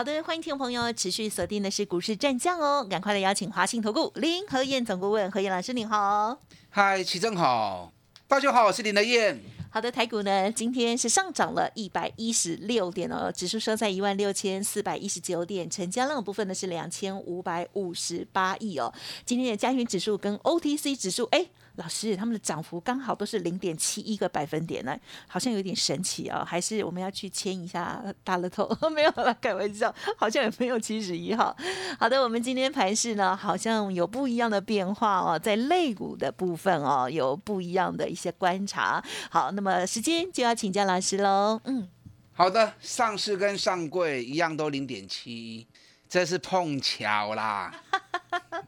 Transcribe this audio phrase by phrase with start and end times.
[0.00, 6.38] 好的，欢迎听众朋友持续锁定的是股市战将哦，赶快来邀请华信投顾林和燕总顾问何燕老师，您好。
[6.70, 7.92] 嗨，齐正好，
[8.26, 9.38] 大家好，我是林德燕。
[9.72, 18.92] 好的，台股呢今天是上涨了一百一十六点哦，指数收在一万六千四百一十九点，成交量部分呢是两千五百五十八亿哦。
[19.24, 21.46] 今天的加权指数跟 OTC 指数，哎。
[21.76, 24.94] 老师，他们的涨幅刚好都是零点七一个百分点呢，
[25.26, 26.44] 好像有点神奇啊！
[26.44, 28.68] 还是我们要去签一下大乐透？
[28.90, 31.56] 没有了，开玩笑，好像也没有七十一号。
[31.98, 39.02] 好的，我们今天盘市呢，好像有不一样的变化哦，在肋骨的部分哦，有不一样的一些观察。
[39.30, 41.60] 好，么时间就要请教老师喽。
[41.64, 41.88] 嗯，
[42.32, 45.66] 好的，上市跟上柜一样都零点七一，
[46.08, 47.72] 这是碰巧啦。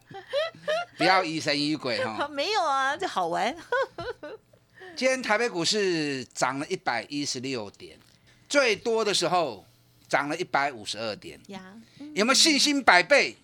[0.99, 2.29] 不要疑神疑鬼哈！
[2.31, 3.57] 没有啊，这好玩。
[4.95, 7.99] 今天台北股市涨了一百一十六点，
[8.49, 9.65] 最多的时候
[10.07, 11.41] 涨了一百五十二点。
[12.15, 13.37] 有没有信心百倍？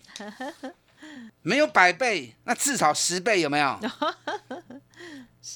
[1.41, 3.79] 没有百倍，那至少十倍有没有？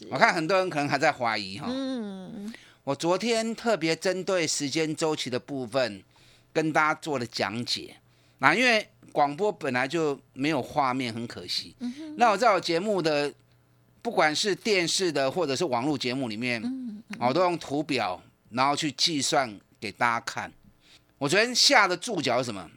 [0.10, 1.68] 我看很多人可能还在怀疑哈。
[1.70, 2.54] 嗯。
[2.84, 6.04] 我昨天特别针对时间周期的部分
[6.52, 7.98] 跟大家做了讲解，
[8.40, 8.88] 那因为。
[9.12, 11.76] 广播本来就没有画面，很可惜。
[12.18, 13.32] 那我在我节目的，
[14.02, 16.60] 不管是电视的或者是网络节目里面，
[17.20, 20.52] 我都用图表，然后去计算给大家看。
[21.20, 22.68] 我昨天下的注脚是什么？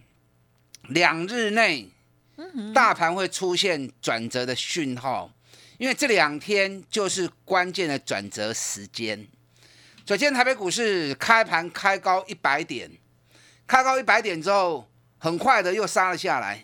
[0.90, 1.88] 两日内，
[2.74, 5.30] 大盘会出现转折的讯号，
[5.78, 9.26] 因为这两天就是关键的转折时间。
[10.06, 12.90] 首先，台北股市开盘开高一百点，
[13.66, 14.86] 开高一百点之后。
[15.18, 16.62] 很快的又杀了下来，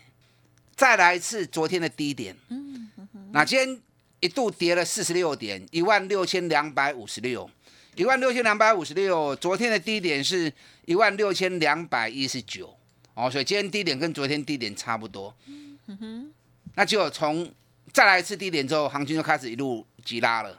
[0.77, 2.37] 再来一次昨天的低点。
[2.49, 2.89] 嗯，
[3.33, 3.81] 那今天
[4.21, 7.51] 一度跌了四十六点，一万六千两百五十六，
[7.97, 9.35] 一万六千两百五十六。
[9.37, 10.53] 昨天的低点是
[10.85, 12.77] 一万六千两百一十九，
[13.15, 15.35] 哦，所以今天低点跟昨天低点差不多。
[15.47, 16.33] 嗯哼，
[16.75, 17.51] 那就从
[17.93, 20.59] 再来一次低点之后，行情就开始一路急拉了，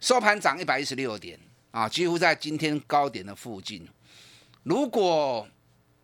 [0.00, 1.38] 收盘涨一百一十六点，
[1.70, 3.88] 啊，几乎在今天高点的附近。
[4.64, 5.46] 如果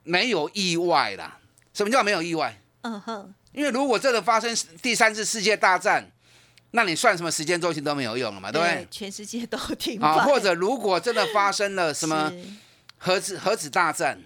[0.05, 1.39] 没有意外啦，
[1.75, 2.61] 什么叫没有意外？
[2.83, 6.09] 嗯哼，因为如果真的发生第三次世界大战，
[6.71, 8.87] 那你算什么时间周期都没有用了嘛，对不对？
[8.91, 10.25] 全世界都停啊。
[10.25, 12.33] 或者如果真的发生了什么
[12.99, 14.19] 核子核子大战，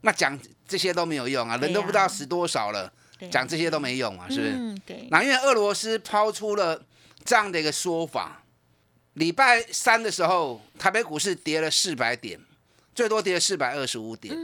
[0.00, 2.90] 那讲这些都没有用啊，人都不知道死多少了，
[3.30, 4.52] 讲这些都没用啊，是不是？
[4.52, 5.08] 嗯，对。
[5.10, 6.82] 那因为俄罗斯抛出了
[7.24, 8.42] 这样的一个说法，
[9.14, 12.40] 礼拜三的时候，台北股市跌了四百点。
[12.94, 14.36] 最多跌了四百二十五点，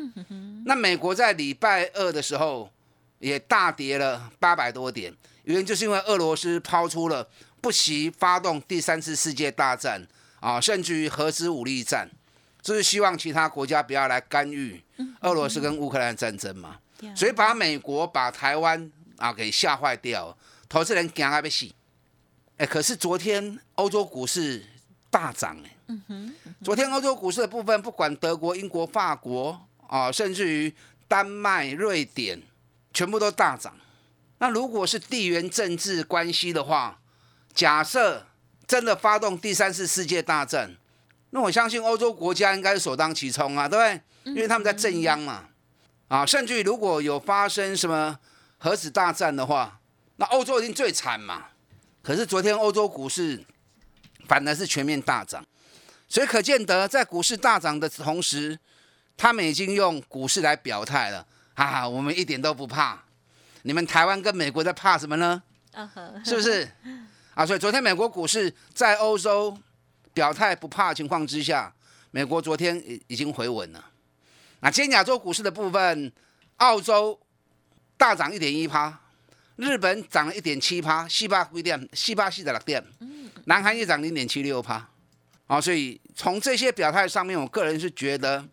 [0.64, 2.72] 那美国在礼拜二的时候
[3.18, 7.28] 也大跌了八百多点，原因就是因为俄罗斯抛出了
[7.60, 10.02] 不惜发动第三次世界大战
[10.40, 12.08] 啊，甚至于核子武力战，
[12.62, 14.82] 就是希望其他国家不要来干预
[15.20, 16.78] 俄罗斯跟乌克兰战争嘛，
[17.14, 20.36] 所以把美国把台湾啊给吓坏掉，
[20.68, 21.66] 投资人惊啊要死，
[22.56, 24.64] 哎，可是昨天欧洲股市
[25.10, 25.76] 大涨哎。
[25.90, 30.74] 嗯哼，昨天欧洲股市的部分，不管德国、英国、法国啊，甚至于
[31.06, 32.42] 丹麦、瑞典，
[32.92, 33.74] 全部都大涨。
[34.38, 37.00] 那如果是地缘政治关系的话，
[37.54, 38.26] 假设
[38.66, 40.76] 真的发动第三次世界大战，
[41.30, 44.34] 那我相信欧洲国家应该是首当其冲啊，对不对？
[44.34, 45.48] 因为他们在镇央嘛，
[46.08, 48.18] 啊，甚至于如果有发生什么
[48.58, 49.78] 核子大战的话，
[50.16, 51.46] 那欧洲一定最惨嘛。
[52.02, 53.44] 可是昨天欧洲股市
[54.26, 55.44] 反而是全面大涨。
[56.08, 58.58] 所以可见得，在股市大涨的同时，
[59.16, 61.86] 他们已经用股市来表态了啊！
[61.86, 63.04] 我们一点都不怕。
[63.62, 65.42] 你们台湾跟美国在怕什么呢？
[66.24, 66.66] 是不是？
[67.34, 69.54] 啊，所以昨天美国股市在欧洲
[70.14, 71.70] 表态不怕的情况之下，
[72.10, 73.84] 美国昨天已已经回稳了。
[74.60, 76.12] 那今天亚洲股市的部分，
[76.56, 77.18] 澳洲
[77.96, 78.98] 大涨一点一趴，
[79.56, 82.84] 日本涨了一点七趴，西巴贵点，西巴西的六点，
[83.44, 84.88] 南韩也涨零点七六趴。
[85.46, 88.44] 啊，所以从这些表态上面，我个人是觉得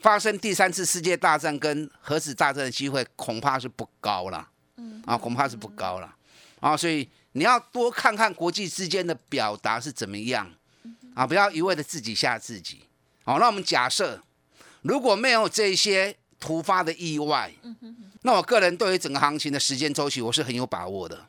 [0.00, 4.48] 发生第三次世界大战跟核子大战的机会恐怕是不高了。
[4.78, 6.16] 嗯，啊，恐怕是不高了。
[6.58, 10.50] 啊，所以你要多看看国际之间的表达是怎么样。
[11.14, 12.82] 啊，不要一味的自己吓自己。
[13.24, 14.20] 好，那我们假设
[14.84, 17.50] 如果没有这些突发的意外，
[18.20, 21.26] 那我个人对于整个行情的时间周期，我是很有把握的。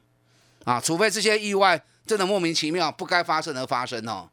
[0.65, 4.29] 啊，除非这些意外真的莫名其妙，不该发生而发生哦。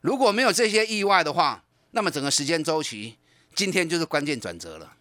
[0.00, 3.16] 如果没有这些意外的话，那么整个时间周期
[3.54, 4.94] 今天就是关键转折了。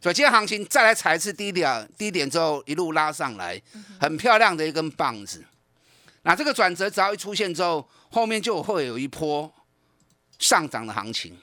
[0.00, 3.60] 所以今天行情再来踩一次低点，低点之后一路拉上来，
[4.00, 5.44] 很漂亮的一根棒子。
[6.22, 9.52] 那这个转折只要一出现之后，后面就会有一波
[10.38, 11.36] 上涨的行情。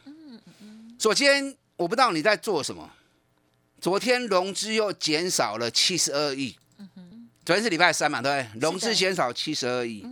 [1.03, 2.89] 昨天我不知道你在做什么，
[3.81, 6.57] 昨天融资又减少了七十二亿。
[7.43, 8.61] 昨天是礼拜三嘛，对不对？
[8.61, 10.07] 融资减少七十二亿。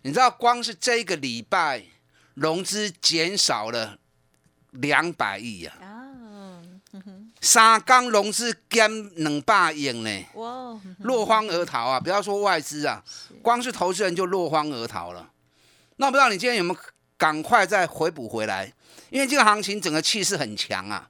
[0.00, 1.84] 你知道光是这个礼拜
[2.32, 3.98] 融资减少了
[4.70, 5.74] 两百亿呀？
[7.42, 10.24] 三缸融资减两百亿呢？
[10.32, 12.00] 哇，落荒而逃啊！
[12.00, 13.04] 不要说外资啊，
[13.42, 15.30] 光是投资人就落荒而逃了。
[15.96, 16.80] 那我不知道你今天有没有
[17.18, 18.72] 赶快再回补回来？
[19.12, 21.06] 因为这个行情整个气势很强啊，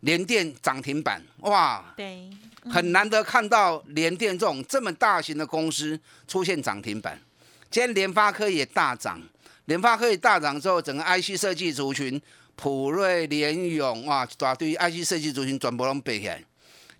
[0.00, 2.30] 联电涨停板哇，对，
[2.70, 5.98] 很难得看到联电这种这么大型的公司
[6.28, 7.20] 出现涨停板。
[7.68, 9.20] 今天联发科也大涨，
[9.64, 12.22] 联发科也大涨之后，整个 IC 设计族群，
[12.54, 14.24] 普瑞、联永哇，
[14.56, 16.40] 对于 IC 设计族群转波拢背起来。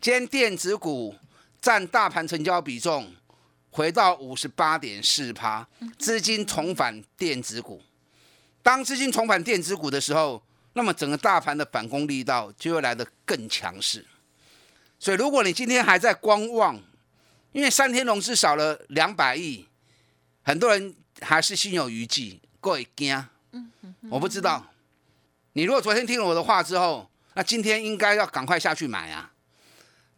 [0.00, 1.14] 今天电子股
[1.60, 3.14] 占大盘成交比重
[3.70, 5.64] 回到五十八点四趴，
[5.96, 7.80] 资金重返电子股。
[8.62, 10.43] 当资金重返电子股的时候，
[10.75, 14.05] 那么整个大盘的反攻力道就会来得更强势。
[14.99, 16.78] 所以，如果你今天还在观望，
[17.52, 19.66] 因为三天融资少了两百亿，
[20.43, 23.25] 很多人还是心有余悸，各位惊。
[24.10, 24.66] 我不知道，
[25.54, 29.32] 你如果昨天听了我的话之后，那今天应该要赶快下去买啊。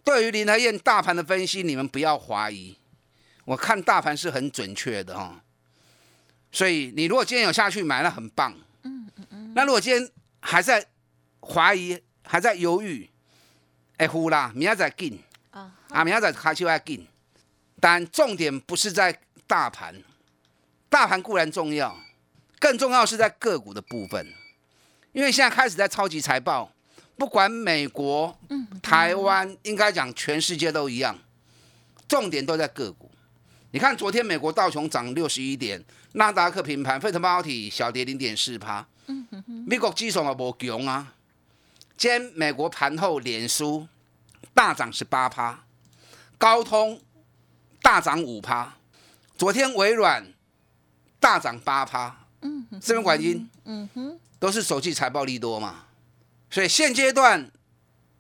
[0.03, 2.77] 对于林和燕大盘的分析，你们不要怀疑，
[3.45, 5.43] 我看大盘是很准确的哈。
[6.53, 8.55] 所以你如果今天有下去买，那很棒。
[8.83, 9.53] 嗯嗯嗯。
[9.55, 10.11] 那如果今天
[10.41, 10.85] 还在
[11.41, 13.09] 怀疑、还在犹豫，
[13.99, 15.21] 哎呼啦，明仔再进
[15.51, 17.07] 啊，啊明仔再开始要进。
[17.81, 20.03] 但重点不是在大盘，
[20.89, 21.99] 大盘固然重要，
[22.59, 24.35] 更重要是在个股的部分。
[25.13, 26.71] 因为现在开始在超级财报，
[27.17, 28.39] 不管美国、
[28.83, 31.19] 台湾，应该讲全世界都一样，
[32.07, 33.10] 重点都在个股。
[33.73, 35.85] 你看昨天美国道琼涨六十一点。
[36.13, 38.85] 纳达克平盘，费特半导体小跌零点四趴。
[39.67, 41.15] 美国基数也无强啊。
[41.97, 43.87] 今天美国盘后脸书
[44.53, 45.63] 大涨十八趴，
[46.37, 47.01] 高通
[47.81, 48.75] 大涨五趴。
[49.39, 50.27] 昨天微软
[51.21, 52.27] 大涨八趴。
[52.43, 55.85] 嗯哼，这边管金，嗯哼，都是手机财报利多嘛。
[56.51, 57.49] 所以现阶段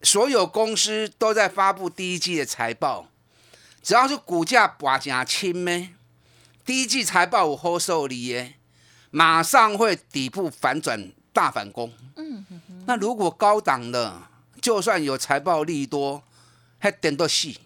[0.02, 3.08] 所有公司都在发布第一季的财报，
[3.82, 5.90] 只要是股价拔正轻呢。
[6.64, 8.54] 第一季财报有好受力耶，
[9.10, 11.92] 马上会底部反转大反攻。
[12.16, 12.44] 嗯，
[12.86, 14.22] 那如果高档的，
[14.60, 16.22] 就算有财报利多，
[16.78, 17.58] 还点到细，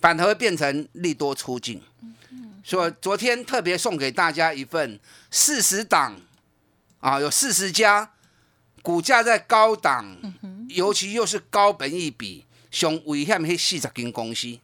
[0.00, 1.80] 反而会变成利多出境。
[2.64, 4.98] 所以昨天特别送给大家一份
[5.30, 6.20] 四十档
[7.00, 8.12] 啊，有四十家
[8.82, 10.16] 股价在高档，
[10.68, 14.58] 尤其又是高本一比、上危险迄四十间公司，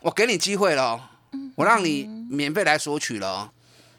[0.00, 1.10] 我给你机会了。
[1.56, 3.52] 我让你免费来索取了，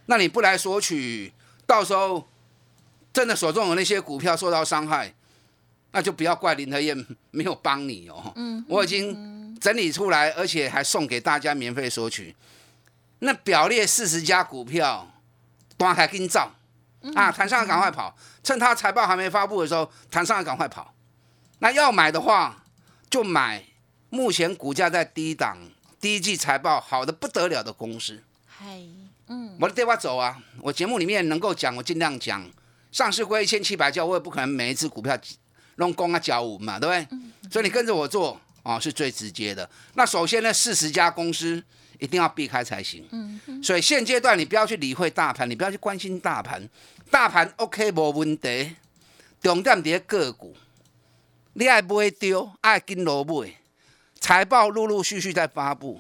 [0.06, 1.32] 那你不来索取，
[1.68, 2.26] 到时候
[3.12, 5.14] 真的手中的那些股票受到伤害，
[5.92, 8.32] 那就不要怪林德燕没有帮你哦。
[8.38, 12.36] 嗯，我已经整理出来，而且还送给大家免费索取。
[13.20, 15.12] 那表列四十家股票，
[15.78, 16.50] 端开跟照
[17.14, 20.94] 啊，谈上赶快跑，趁他财报还没发布的时候，谈上赶快跑。
[21.60, 22.64] 那要买的话，
[23.10, 23.66] 就买
[24.10, 25.58] 目前股价在低档。
[26.00, 28.80] 第一季财报好的不得了的公司，嗨，
[29.28, 30.42] 嗯，我的电话走啊！
[30.62, 32.50] 我节目里面能够讲，我尽量讲。
[32.92, 35.18] 上市过一千七百家，我也不可能每一只股票
[35.76, 37.52] 弄公啊交五嘛，对不对？
[37.52, 39.70] 所以你跟着我做啊，是最直接的。
[39.96, 41.62] 那首先呢，四十家公司
[42.00, 43.06] 一定要避开才行。
[43.12, 46.68] 嗯所以现阶段你不要去理会大盘，你不要去关心大盘，
[47.12, 48.76] 大盘 OK 无问题，
[49.42, 50.56] 重点在个股，
[51.54, 53.59] 你爱买丢，爱跟落买。
[54.30, 56.00] 财报陆陆续续在发布，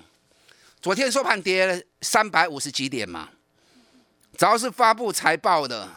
[0.79, 3.29] 昨天收盘跌了三百五十几点嘛，
[4.37, 5.89] 只要是发布财报的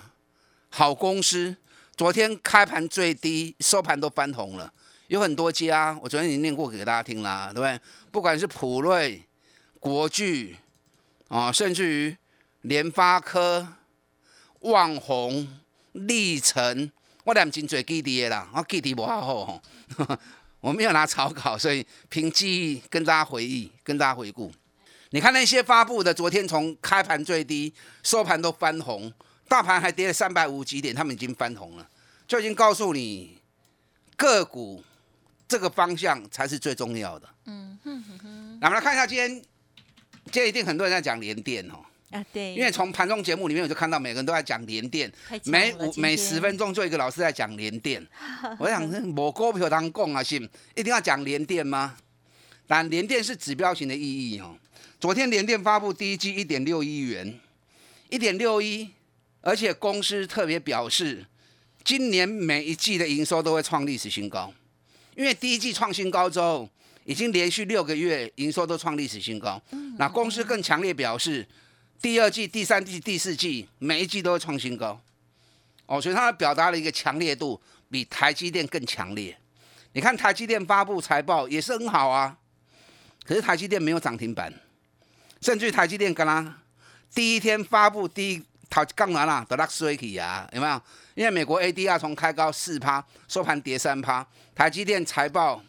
[0.71, 1.55] 好公司，
[1.95, 4.73] 昨天开盘最低，收盘都翻红了，
[5.09, 7.79] 有很多家，我昨天已经念过给大家听了，对不对？
[8.11, 9.23] 不管是普瑞、
[9.79, 10.57] 国巨
[11.29, 12.17] 啊，甚至于
[12.63, 13.75] 联发科、
[14.61, 15.47] 旺宏、
[15.93, 16.91] 立成，
[17.25, 19.63] 我连真最记的啦，我记得不好好。
[20.63, 24.51] 我没有拿草稿，所以凭记忆跟大家回忆，跟大家回顾。
[25.11, 29.13] 你看那些发布的，昨天从开盘最低收盘都翻红，
[29.49, 31.89] 大盘还跌了三百五几点，他们已经翻红了，
[32.29, 33.37] 就已经告诉你
[34.17, 34.85] 个股
[35.49, 37.29] 这个方向才是最重要的。
[37.47, 38.59] 嗯哼哼哼。
[38.61, 41.85] 那我们来看一下今天，今天一定很多人在讲联电哦。
[42.13, 45.11] 啊，对，因为从盘中节目里面我就看到每个人都在讲连电，
[45.47, 48.07] 每五每十分钟就一个老师在讲连电。
[48.61, 51.97] 我想，某股票当供啊，信一定要讲连电吗？
[52.67, 54.55] 但连电是指标型的意义哦。
[55.01, 57.41] 昨天连电发布第一季一点六亿元，
[58.11, 58.91] 一点六亿，
[59.41, 61.25] 而且公司特别表示，
[61.83, 64.53] 今年每一季的营收都会创历史新高，
[65.17, 66.69] 因为第一季创新高之后。
[67.05, 69.61] 已经连续六个月营收都创历史新高，
[69.99, 71.45] 那公司更强烈表示，
[72.03, 75.01] 第二季、第三季、第四季每一季都会创新高。
[75.87, 79.39] 哦，所以它表达了一个强烈度，比台积电更强烈。
[79.93, 82.37] 你看台积电发布财报也是很好啊，
[83.25, 84.53] 可是台积电没有涨停板，
[85.41, 86.53] 甚至台积电刚刚
[87.15, 90.83] 第一天发布第一套杠完了，得拉衰起啊，有没有？
[91.15, 95.63] 因为美国 ADR 从开高四趴，收盘跌三趴，台积电财报。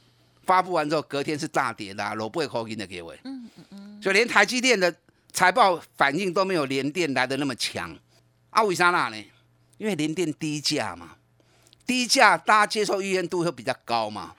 [0.46, 3.16] 发布完之后，隔天是大跌的，罗贝口音的给我。
[3.24, 4.02] 嗯嗯嗯。
[4.02, 4.94] 就连台积电的
[5.34, 7.98] 财报反应都没有联电来的那么强。
[8.52, 9.18] 啊，为啥那呢？
[9.80, 11.16] 因为联电低价嘛，
[11.86, 14.36] 低价大家接受意愿度会比较高嘛。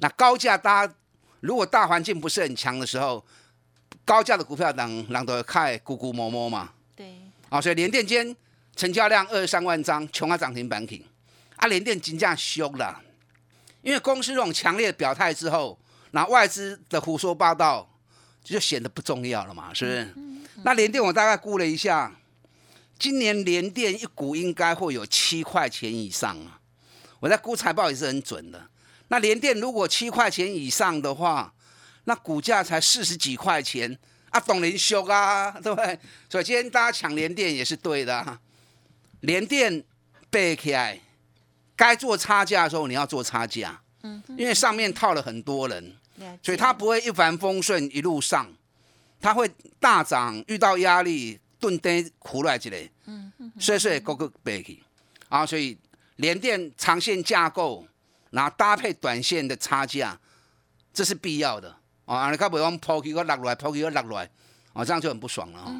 [0.00, 0.94] 那高价大家
[1.40, 3.24] 如果大环境不是很强的时候，
[4.04, 6.70] 高价的股票当人都会开咕咕摸摸嘛。
[6.96, 7.20] 对。
[7.50, 8.34] 啊，所以联电间
[8.74, 11.04] 成交量二十三万张，穷啊涨停板停。
[11.56, 13.02] 啊，联电金价凶了。
[13.82, 15.78] 因为公司这种强烈的表态之后，
[16.12, 17.88] 那外资的胡说八道
[18.42, 20.14] 就显得不重要了嘛，是不是？
[20.62, 22.12] 那联电我大概估了一下，
[22.98, 26.60] 今年联电一股应该会有七块钱以上啊。
[27.20, 28.68] 我在估财报也是很准的。
[29.08, 31.52] 那联电如果七块钱以上的话，
[32.04, 33.98] 那股价才四十几块钱
[34.30, 35.98] 啊，懂人修啊， 对不对？
[36.28, 38.38] 所以今天大家抢联电也是对的。
[39.20, 39.82] 联电
[40.30, 41.00] 背起来。
[41.76, 45.96] 该做差价的时候，你要做差价，嗯，因为上面套了很多人，
[46.42, 48.52] 所以它不会一帆风顺一路上，
[49.20, 54.82] 它会大涨，遇到压力顿跌苦来之类，嗯嗯，以所以各个背起
[55.28, 55.76] 啊，所以
[56.16, 57.86] 连电长线架构，
[58.30, 60.18] 然后搭配短线的差价，
[60.92, 61.76] 这是必要的。
[62.04, 64.30] 啊，你看不用抛起个落来，抛起个落来，
[64.72, 65.74] 啊，这样就很不爽了啊。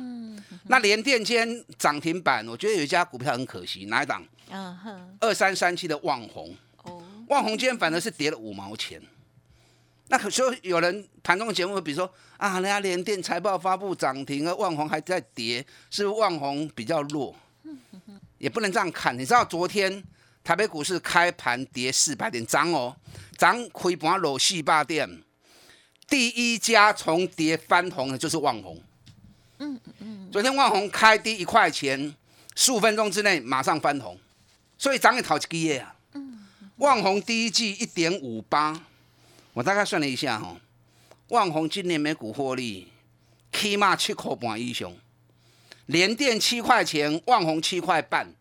[0.65, 4.23] 那连电间涨停板，我觉得有一家股票很可惜，哪一档？
[4.51, 9.01] 嗯哼，二三三七的旺宏，哦，旺宏今天反而是跌了五毛钱。
[10.09, 17.35] 那可说有人盘中节目，比如说啊，人家连电财报发布涨停，而旺宏还在跌，是旺宏比较弱。
[18.39, 20.03] 也不能这样看，你知道昨天
[20.43, 22.97] 台北股市开盘跌四百点，涨哦，
[23.37, 25.23] 涨亏盘落四百点。
[26.09, 28.81] 第一家从跌翻红的就是旺宏。
[29.59, 32.15] 嗯嗯，昨天旺宏开低一块钱，
[32.55, 34.19] 十五分钟之内马上翻红。
[34.79, 35.95] 所以涨一淘几页啊？
[36.15, 36.47] 嗯，
[36.77, 38.81] 旺宏第一季一点五八，
[39.59, 40.57] 我大概算了一下哈，
[41.31, 42.93] 旺宏今年每股获利
[43.53, 44.95] 起码七块半以上，
[45.87, 48.33] 联电七块钱，旺宏七块半，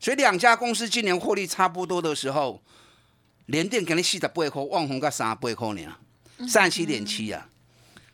[0.00, 2.60] 所以两家公司今年获利差不多的时候，
[3.46, 5.96] 联电肯定四十八块，旺宏才三十八块呢，
[6.48, 7.48] 三十七点七啊，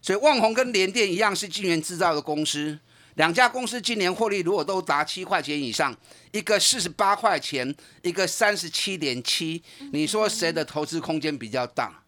[0.02, 2.78] 所以旺宏跟联电一样是晶圆制造的公司。
[3.14, 5.96] 两家公司今年获利如果都达七块钱以上，
[6.32, 12.01] 一个四十八块钱，一个三十七点七，你说谁的投资空间比较大？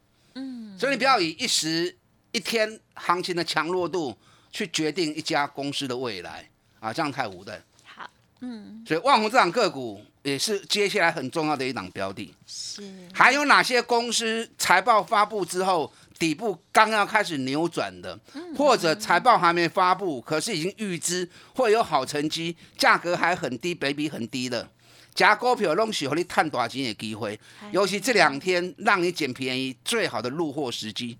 [0.74, 1.96] 嗯，所以你不要以一时
[2.32, 4.16] 一天行情的强弱度
[4.50, 6.48] 去决定一家公司的未来
[6.80, 7.62] 啊，这样太无的。
[7.84, 12.34] 好，嗯，所以万宏这档个股也是接下来很重要的一档标的。
[12.46, 15.92] 是，还有哪些公司财报发布之后？
[16.16, 18.16] 底部刚要开始扭转的，
[18.56, 24.66] 或者财报还没发布，可是已经预知会有好成绩，价格还很低，比比很低的，
[25.14, 27.38] 加股票拢是和你探大钱的机会，
[27.70, 31.16] 尤其这两天让你捡便宜最好的入货时机，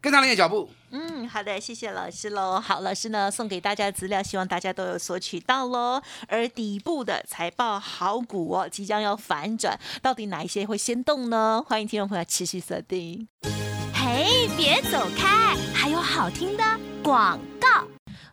[0.00, 0.68] 跟上你的脚步。
[0.90, 2.58] 嗯，好的，谢谢老师喽。
[2.58, 6.02] 好，老师呢送给大家的资料，希望大家都有索取到喽。
[6.26, 11.62] 而底部的财报好股哦，即将要反转，到底哪一些会先动呢？
[11.66, 13.28] 欢迎听众朋友持续锁定。
[13.92, 15.54] 嘿，别走开！
[15.74, 16.64] 还有好听的
[17.02, 17.86] 广告。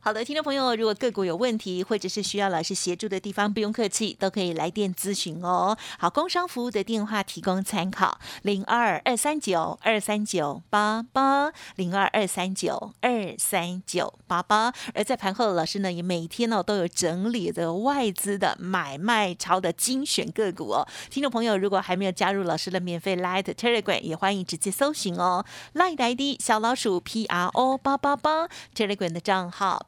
[0.06, 5.76] 好的，听众朋友，如果个股有问题，或者是需要老师协助的地方，不用客气，都可以来电咨询哦。
[5.98, 14.72] 好，工商服务的电话提供参考：零二二三九二三九八八零二二三九二三九八八。
[14.94, 20.88] 而在盘后，老师呢也每天呢都有整理的外资的买卖超的精选个股哦。
[21.10, 25.44] 听众朋友，如果还没有加入老师的免费 Light Telegram，也欢迎直接搜寻哦
[25.74, 29.88] ，Light ID 小老鼠 P R O 八八八 Telegram 的账号。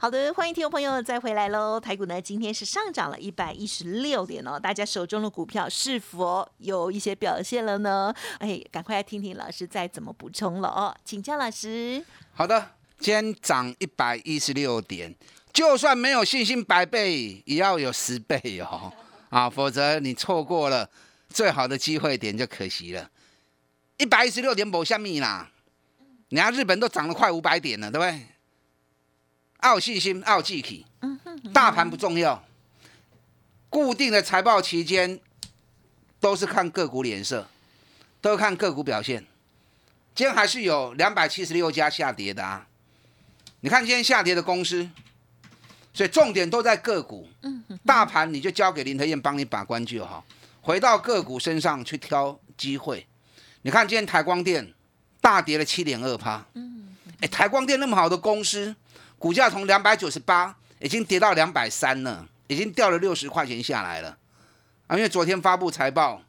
[0.00, 1.80] 好的，欢迎听众朋友再回来喽。
[1.80, 8.14] 台股呢今天是上涨了一百一十六点哦，大家手中的股票是否有一些表现了呢？
[8.38, 12.04] 哎，赶快来听听老师再怎么补充了哦，请教老师。
[12.32, 15.12] 好的，今天涨一百一十六点，
[15.52, 18.92] 就算没有信心百倍，也要有十倍哦，
[19.30, 20.88] 啊，否则你错过了
[21.28, 23.10] 最好的机会点就可惜了。
[23.96, 25.50] 一百一十六点某下面啦，
[26.28, 28.26] 人家日本都涨了快五百点了，对不对？
[29.58, 30.86] 傲信心，傲记体，
[31.52, 32.44] 大盘不重要，
[33.68, 35.18] 固定的财报期间
[36.20, 37.48] 都是看个股脸色，
[38.20, 39.26] 都看个股表现。
[40.14, 42.66] 今天还是有两百七十六家下跌的啊！
[43.60, 44.88] 你看今天下跌的公司，
[45.92, 47.28] 所以重点都在个股。
[47.84, 50.24] 大盘你就交给林德燕帮你把关就好，
[50.60, 53.06] 回到个股身上去挑机会。
[53.62, 54.72] 你看今天台光电
[55.20, 56.46] 大跌了七点二趴，
[57.20, 58.76] 哎，台光电那么好的公司。
[59.18, 64.16] 股价从两百九十八已经跌到两百三了，已经掉了六十块钱下来了
[64.86, 64.96] 啊！
[64.96, 66.22] 因为昨天发布财报，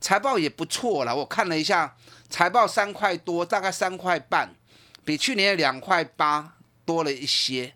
[0.00, 1.14] 财报也不错了。
[1.14, 1.96] 我看了一下，
[2.30, 4.54] 财报三块多，大概三块半，
[5.04, 6.54] 比去年的两块八
[6.84, 7.74] 多了一些。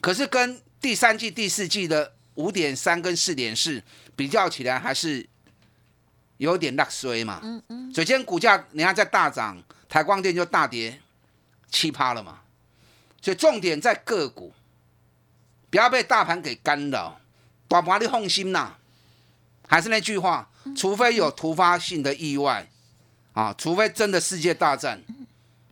[0.00, 3.82] 可是跟第三季、第四季的五点三跟四点四
[4.16, 5.28] 比较起来，还是
[6.38, 7.40] 有点落衰嘛。
[7.42, 7.94] 嗯嗯。
[7.94, 10.98] 首先股价你看在大涨，台光电就大跌
[11.70, 12.39] 七趴了嘛。
[13.22, 14.52] 所以重点在个股，
[15.68, 17.20] 不要被大盘给干扰。
[17.68, 18.72] 大盘你放心呐，
[19.68, 22.68] 还是那句话，除非有突发性的意外
[23.32, 25.02] 啊，除非真的世界大战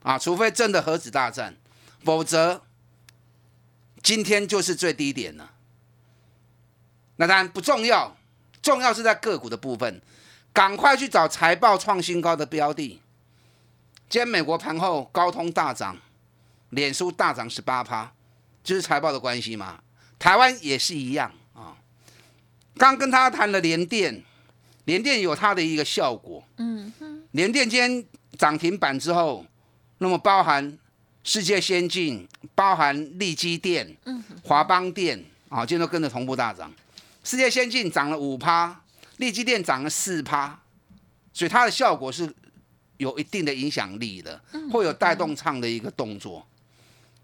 [0.02, 1.56] 啊，除非真的核子大战，
[2.04, 2.62] 否则
[4.02, 5.50] 今天就是最低点了。
[7.16, 8.16] 那当然不重要，
[8.62, 10.00] 重要是在个股的部分，
[10.52, 13.00] 赶快去找财报创新高的标的。
[14.08, 15.96] 今天美国盘后高通大涨。
[16.70, 18.12] 脸书大涨十八趴，
[18.62, 19.80] 就是财报的关系嘛。
[20.18, 21.76] 台湾也是一样啊。
[22.76, 24.22] 刚跟他谈了联电，
[24.84, 26.44] 联电有它的一个效果。
[26.56, 27.22] 嗯哼。
[27.32, 28.04] 联电今天
[28.36, 29.44] 涨停板之后，
[29.98, 30.78] 那么包含
[31.22, 33.96] 世界先进，包含利基电、
[34.42, 36.72] 华邦电啊，今天都跟着同步大涨。
[37.22, 38.80] 世界先进涨了五趴，
[39.18, 40.58] 利基电涨了四趴，
[41.32, 42.32] 所以它的效果是
[42.96, 44.40] 有一定的影响力的，
[44.72, 46.46] 会有带动唱的一个动作。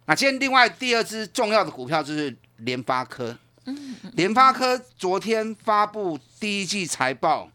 [0.06, 3.36] 那今天另外第二支重要的股票就是联发科。
[3.64, 7.50] 嗯，联发科昨天发布第一季财报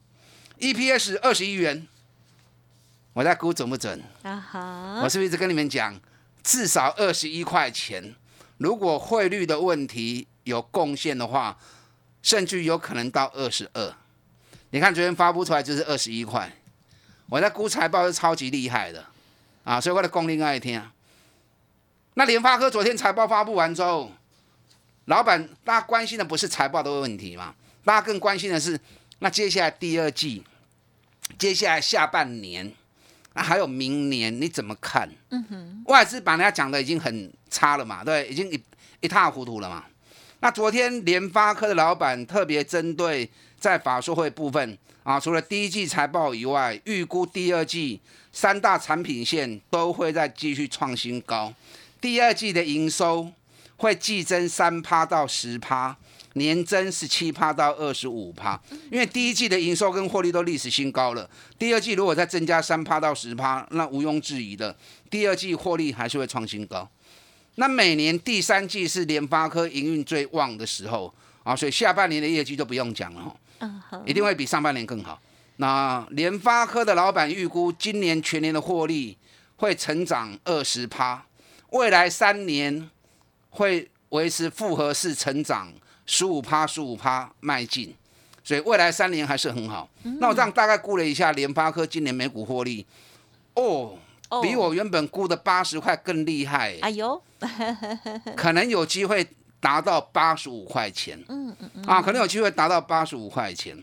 [0.59, 1.87] ，EPS 二十一元。
[3.13, 4.01] 我在估准不准？
[4.23, 5.01] 啊哈！
[5.03, 5.99] 我是不是一直跟你们讲，
[6.41, 8.15] 至少二十一块钱？
[8.57, 11.57] 如果汇率的问题有贡献的话，
[12.23, 13.93] 甚至有可能到二十二。
[14.71, 16.51] 你看昨天发布出来就是二十一块。
[17.29, 19.05] 我在估财报是超级厉害的
[19.63, 20.81] 啊，所以我的功力爱听。
[22.19, 24.11] 那联发科昨天财报发布完之后，
[25.05, 27.55] 老板大家关心的不是财报的问题嘛？
[27.85, 28.77] 大家更关心的是，
[29.19, 30.43] 那接下来第二季，
[31.37, 32.73] 接下来下半年，
[33.35, 35.09] 那还有明年你怎么看？
[35.29, 38.61] 嗯哼，外资把人家讲的已经很差了嘛，对，已经一
[38.99, 39.85] 一塌糊涂了嘛。
[40.41, 48.01] 那昨天联发科的老板特别针对在法说会部分啊，除了第一季财报以外，预估第二季
[48.33, 51.53] 三大产品线都会再继续创新高。
[52.01, 53.31] 第二季的营收
[53.77, 55.95] 会季增三趴到十趴，
[56.33, 58.59] 年增十七趴到二十五趴。
[58.91, 64.75] 因为第一季的营收跟获利都历史新高了，第二季如果再增加三趴到十趴，那毋庸置疑的，
[65.09, 66.89] 第二季获利还是会创新高。
[67.55, 75.19] 那每年第三季是联发科营运最旺的时候啊，所以下半年的业绩就不用讲了哈，一定会比上半年更好。
[75.57, 79.17] 那联发科的老板预估今年全年的获利
[79.57, 81.25] 会成长二十趴。
[81.71, 82.89] 未来三年
[83.49, 85.71] 会维持复合式成长，
[86.05, 87.95] 十五趴十五趴迈进，
[88.43, 89.89] 所以未来三年还是很好。
[90.19, 92.85] 那我这样大概估了一下，联发科今年每股获利，
[93.53, 93.97] 哦，
[94.41, 96.77] 比我原本估的八十块更厉害。
[96.81, 97.21] 哎呦，
[98.35, 99.27] 可能有机会
[99.59, 101.23] 达到八十五块钱。
[101.27, 101.83] 嗯嗯嗯。
[101.85, 103.77] 啊，可能有机会达到八十五块钱。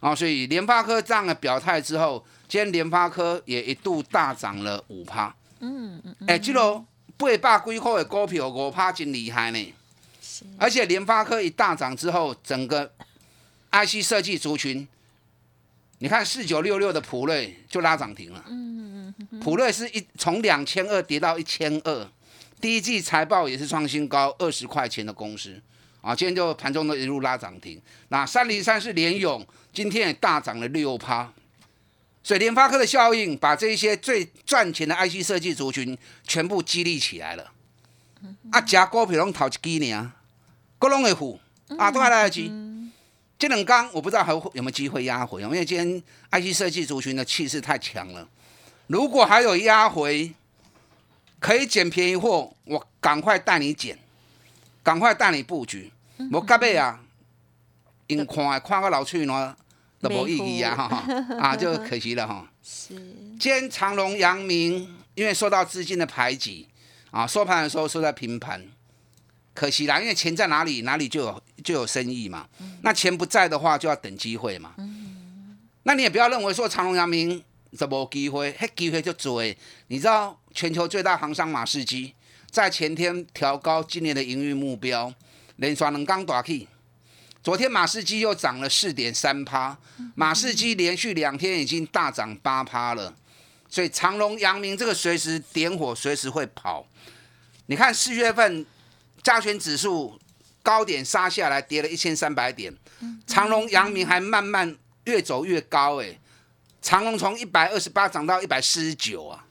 [0.00, 5.34] 啊，所以联发科这样的表态之后，今天联发科也一度大涨了五趴。
[5.60, 6.16] 嗯嗯。
[6.26, 6.82] 哎，这个
[7.38, 9.74] 八百几块的股票五趴真厉害呢。
[10.58, 12.90] 而且联发科一大涨之后，整个
[13.70, 14.86] IC 设计族群。
[16.02, 18.42] 你看四九六六的普瑞就拉涨停了。
[18.48, 19.40] 嗯嗯嗯。
[19.40, 22.08] 普瑞是一从两千二跌到一千二，
[22.58, 25.60] 第一季财报也是创新高，二十块钱的公司
[26.00, 27.78] 啊，今天就盘中都一路拉涨停。
[28.08, 31.30] 那三零三是联勇，今天也大涨了六趴。
[32.22, 37.52] 所以联发科的效应把这些最赚钱的 IC 设计族群全部激励起来了。
[38.50, 40.12] 啊，加股票拢投一几年，
[40.78, 41.40] 各拢会虎
[41.78, 42.52] 啊，都还来得及。
[43.38, 48.28] 这两刚我不知道还有没有机会压回，因为今天 IC 设计族群的气势太强了。
[48.86, 50.34] 如果还有压回，
[51.38, 53.98] 可以捡便宜货，我赶快带你捡，
[54.82, 55.90] 赶快带你布局。
[56.30, 57.00] 我隔壁啊，
[58.08, 59.56] 因看看个老去呢，
[60.00, 61.04] 都无意义啊，哈
[61.38, 62.50] 啊，就可惜了哈。
[62.62, 62.94] 是。
[63.38, 66.66] 今天长隆、阳明因为受到资金的排挤
[67.10, 68.66] 啊，收盘的时候收在平盘。
[69.52, 72.48] 可惜啦，因为钱在哪里，哪里就有就有生意嘛。
[72.82, 74.74] 那钱不在的话，就要等机会嘛。
[75.82, 77.42] 那你也不要认为说长隆、阳明
[77.76, 79.56] 这无机会，嘿机会就追。
[79.88, 82.14] 你知道全球最大航商马士基
[82.50, 85.12] 在前天调高今年的营运目标，
[85.56, 86.68] 连刷两刚大起。
[87.42, 89.76] 昨天马士基又涨了四点三趴，
[90.14, 93.14] 马士基连续两天已经大涨八趴了。
[93.68, 96.86] 所以长隆、阳明这个随时点火，随时会跑。
[97.66, 98.66] 你看四月份。
[99.22, 100.18] 加权指数
[100.62, 102.74] 高点杀下来，跌了一千三百点。
[103.26, 104.74] 长隆、阳明还慢慢
[105.04, 106.18] 越走越高，哎，
[106.80, 109.44] 长隆从一百二十八涨到一百四十九啊，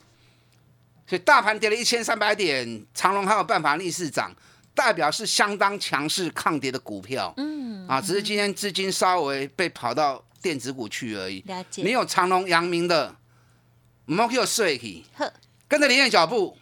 [1.05, 4.35] 所以大盘跌了一千三百点，长隆还有办法逆势涨，
[4.79, 7.33] 代表是相当强势抗跌的股票。
[7.35, 11.43] 嗯，啊，只是今天资金稍微被跑到电子股去而已。
[11.83, 13.13] 没有长隆、阳明的，
[14.05, 15.03] 唔好叫睡去，
[15.67, 16.57] 跟着林燕脚步。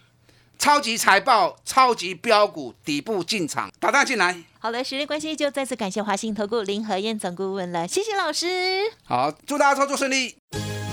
[0.58, 4.42] 超级财报、超级标股底部进场，打大进来。
[4.58, 8.46] 好的，时间关系，就再次感谢华信投顾林和燕总顾问了，谢谢老师。
[9.04, 10.36] 好，祝大家操作顺利。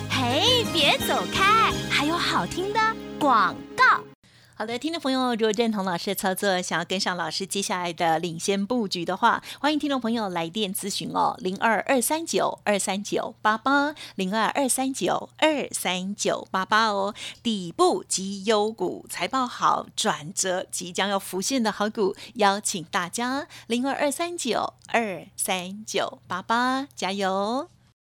[0.07, 2.79] 嘿，别走开，还有好听的
[3.17, 4.14] 广告。
[4.57, 17.13] 好的，听众朋友，如果认同老师的操作，想要跟上老师接下来的领先布局的话，欢迎听众朋友来电咨询哦，零二二三九二三九八八，零二二三九二三九八八哦。
[17.43, 27.67] 底部绩优股，财报好，转折即将要浮现的好股，邀请大家零二二三九二三九八八，加油！